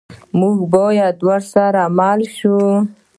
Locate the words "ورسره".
1.27-1.83